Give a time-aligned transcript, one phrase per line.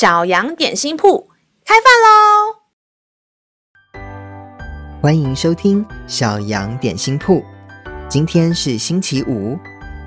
[0.00, 1.28] 小羊点心铺
[1.62, 2.56] 开饭喽！
[5.02, 7.44] 欢迎收听小羊点心铺。
[8.08, 9.58] 今天是星期五，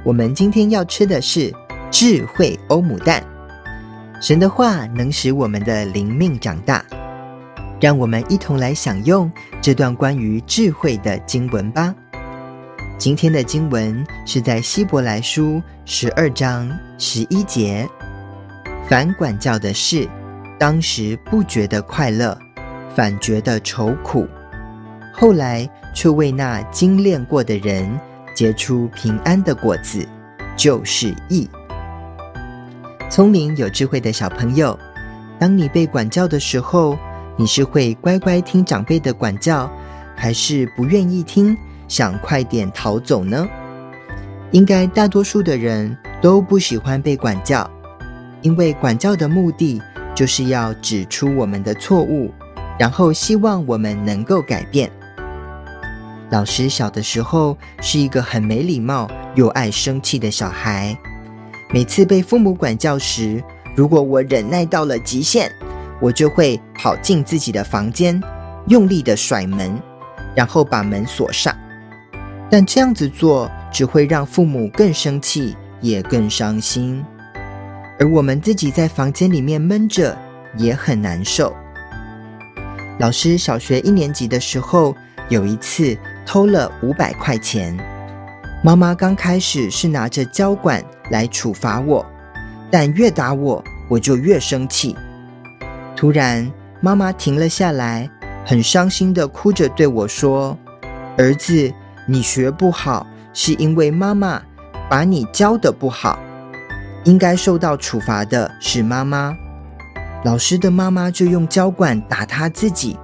[0.04, 1.54] 我们今天要吃的是
[1.92, 3.24] 智慧欧姆蛋。
[4.20, 6.84] 神的话能使我们的灵命长大，
[7.80, 9.32] 让我们一同来享用
[9.62, 11.94] 这段关于智慧的经文吧。
[12.98, 16.68] 今天的经文是在希伯来书十二章
[16.98, 17.88] 十一节。
[18.90, 20.08] 反管教的事，
[20.60, 22.38] 当时不觉得快乐，
[22.94, 24.28] 反觉得愁苦；
[25.14, 27.90] 后来却为那精炼过的人
[28.36, 30.06] 结出平安的果子，
[30.58, 31.50] 就是义。
[33.10, 34.78] 聪明有智慧的小朋友，
[35.40, 36.98] 当你被管教的时候，
[37.38, 39.72] 你是会乖乖听长辈的管教，
[40.16, 43.48] 还是不愿意听，想快点逃走呢？
[44.52, 47.68] 应该大多数的人都不喜欢被管教。
[48.44, 49.82] 因为管教的目的
[50.14, 52.32] 就是要指出我们的错误，
[52.78, 54.92] 然后希望我们能够改变。
[56.30, 60.98] 老师小的时候是一个很没礼貌又爱生气的小孩，
[61.74, 63.44] 每次被父母管教时，
[63.76, 65.52] 如果我忍耐到了极限，
[66.02, 68.22] 我就会跑进自己的房间，
[68.68, 69.80] 用力的甩门，
[70.36, 71.56] 然后把门锁上。
[72.50, 77.04] 但这样子做只会让父母更生气，也更伤心。
[78.00, 80.18] 而我们自己在房间里面闷着
[80.58, 81.56] 也很难受。
[83.00, 84.96] 老师小学一年级的时候，
[85.30, 87.78] 有一次偷了五百块钱。
[88.64, 92.06] 妈妈刚开始是拿着胶管来处罚我，
[92.72, 94.96] 但越打我，我就越生气。
[95.96, 98.10] 突然，妈妈停了下来，
[98.46, 100.58] 很伤心的哭着对我说
[101.18, 101.72] ：“儿子，
[102.08, 104.42] 你学不好，是因为妈妈
[104.90, 106.18] 把你教得不好。”
[107.06, 109.36] 应该受到处罚的是妈妈，
[110.24, 112.98] 老师的妈妈就用胶管打他自己，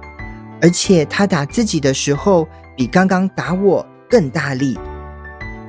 [0.62, 4.78] 而且他打自己的时候比刚刚打我更大力。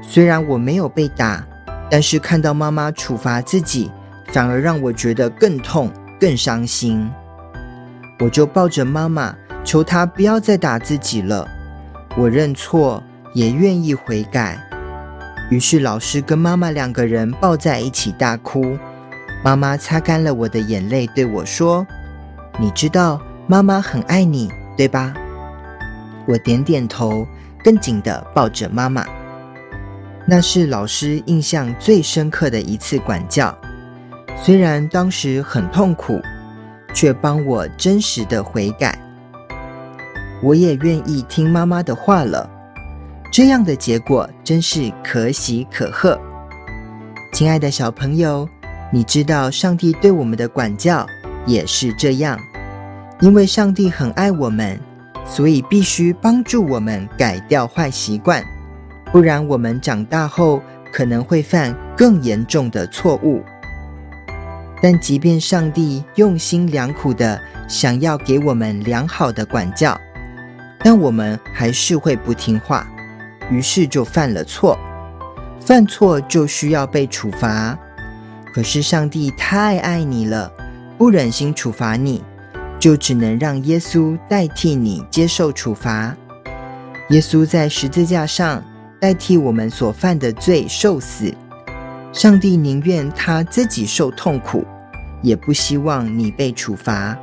[0.01, 1.45] 虽然我没有被打，
[1.89, 3.91] 但是看到妈妈处罚自己，
[4.27, 7.09] 反而让我觉得更痛、更伤心。
[8.19, 11.45] 我就抱着妈妈，求她不要再打自己了。
[12.15, 13.03] 我认错，
[13.33, 14.70] 也愿意悔改。
[15.51, 18.77] 于是老师跟妈妈两个人抱在一起大哭，
[19.43, 21.85] 妈妈擦干了我的眼泪，对我说
[22.57, 25.13] ：“你知道妈妈很爱你，对吧？”
[26.25, 27.27] 我点点头，
[27.65, 29.05] 更紧地抱着妈妈。
[30.25, 33.53] 那是老师印象最深刻的一次管教，
[34.37, 36.21] 虽然当时很痛苦，
[36.93, 38.97] 却帮我真实的悔改。
[40.41, 42.49] 我也愿意听妈妈的话了。
[43.31, 46.19] 这样的结果真是可喜可贺。
[47.31, 48.47] 亲爱的小朋友，
[48.91, 51.07] 你知道上帝对我们的管教
[51.45, 52.37] 也是这样，
[53.21, 54.77] 因为上帝很爱我们，
[55.25, 58.43] 所以必须帮助我们改掉坏习惯，
[59.13, 63.41] 不然我们长大后可能会犯更严重的错误。
[64.81, 67.39] 但即便上帝用心良苦地
[67.69, 69.97] 想要给我们良好的管教，
[70.79, 72.85] 但我们还是会不听话。
[73.51, 74.75] 于是就犯了错，
[75.59, 77.77] 犯错就需要被处罚。
[78.53, 80.51] 可是上帝太爱你了，
[80.97, 82.23] 不忍心处罚你，
[82.79, 86.15] 就只能让耶稣代替你接受处罚。
[87.09, 88.63] 耶稣在十字架上
[88.99, 91.33] 代替我们所犯的罪受死。
[92.13, 94.65] 上帝宁愿他自己受痛苦，
[95.21, 97.17] 也不希望你被处罚。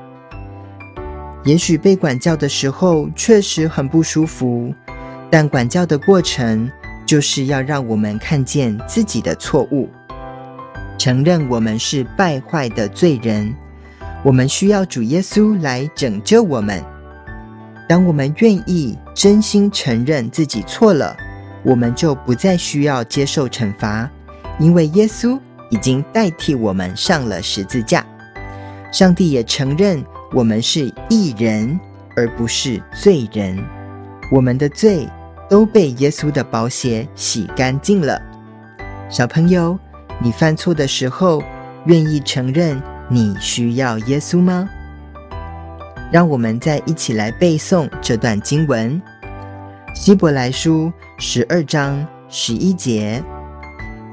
[1.44, 4.74] 也许被管教的时候确实很不舒服。
[5.30, 6.70] 但管教的过程，
[7.06, 9.88] 就是要让我们看见自己的错误，
[10.98, 13.54] 承认我们是败坏的罪人，
[14.22, 16.82] 我们需要主耶稣来拯救我们。
[17.88, 21.16] 当我们愿意真心承认自己错了，
[21.62, 24.10] 我们就不再需要接受惩罚，
[24.58, 25.38] 因为耶稣
[25.70, 28.04] 已经代替我们上了十字架。
[28.90, 31.78] 上帝也承认我们是义人，
[32.16, 33.62] 而不是罪人，
[34.32, 35.06] 我们的罪。
[35.48, 38.20] 都被耶稣的宝血洗干净了。
[39.08, 39.78] 小朋友，
[40.20, 41.42] 你犯错的时候，
[41.86, 44.68] 愿意承认你需要耶稣吗？
[46.12, 49.00] 让我们再一起来背诵这段经文：
[49.94, 53.22] 希伯来书十二章十一节，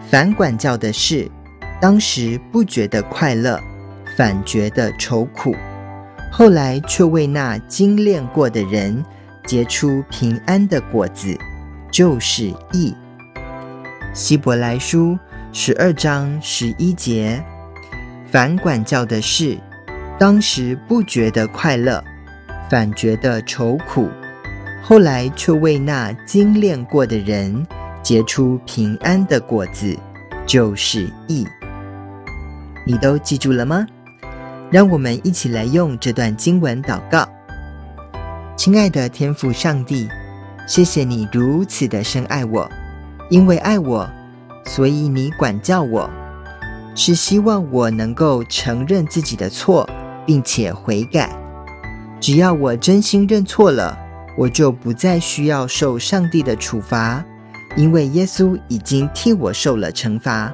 [0.10, 1.30] 反管教的事，
[1.81, 3.60] 当时不觉得快乐，
[4.18, 5.54] 反觉得愁苦；
[6.31, 9.04] 后来却为那精炼过的人。
[9.45, 11.38] 结出平安的果子，
[11.92, 12.95] 就是义。
[14.13, 15.18] 希伯来书
[15.51, 17.44] 十二章十一节：
[18.31, 19.57] 反管教的事，
[20.18, 22.03] 当时不觉得快乐，
[22.69, 24.09] 反觉得愁苦，
[24.81, 27.65] 后来却为那精炼过的人
[28.01, 29.97] 结出平安的果子，
[30.45, 31.45] 就是义。
[32.86, 33.86] 你都记住了吗？
[34.71, 37.27] 让我们一起来用这段经文祷告。
[38.56, 40.07] 亲爱的天父上帝，
[40.66, 42.69] 谢谢你如此的深爱我，
[43.30, 44.10] 因为爱我，
[44.66, 46.10] 所以你管教我，
[46.96, 49.88] 是希望我能够承认自己的错，
[50.25, 51.30] 并且悔改。
[52.22, 53.98] 只要我真心认错了，
[54.38, 57.24] 我就不再需要受上帝的处罚，
[57.75, 60.52] 因为耶稣已经替我受了惩罚。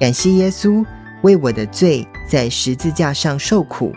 [0.00, 0.82] 感谢耶稣
[1.20, 3.92] 为我的罪在十字架上受苦，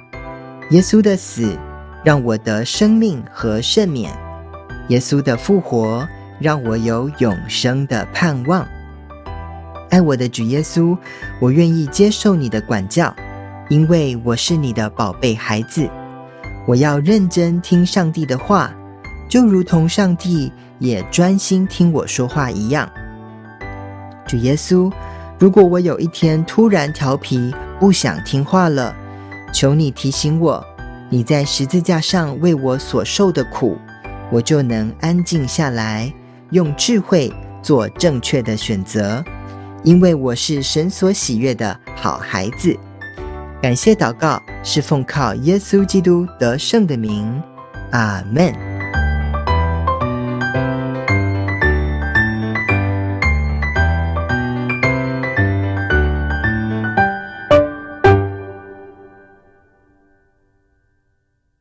[0.71, 1.57] 耶稣的死
[2.05, 4.15] 让我的生命和赦免，
[4.89, 6.07] 耶稣的复活
[6.39, 8.63] 让我有永生的盼望。
[9.89, 10.95] 爱我的主耶稣，
[11.41, 13.11] 我愿意接受你的管教，
[13.69, 15.89] 因为我是你的宝贝孩子。
[16.67, 18.71] 我要认真听上帝的话，
[19.27, 22.87] 就如同上帝也专心听我说话一样。
[24.27, 24.91] 主耶稣，
[25.39, 28.95] 如果我有一天突然调皮，不想听话了，
[29.51, 30.63] 求你提醒我，
[31.09, 33.77] 你在十字架上为我所受的苦，
[34.31, 36.11] 我就能安静下来，
[36.49, 37.31] 用智慧
[37.61, 39.23] 做正确的选择。
[39.83, 42.75] 因为我是神所喜悦的好孩子，
[43.61, 47.39] 感谢祷告是奉靠耶稣基督得胜的名，
[47.91, 48.64] 阿门。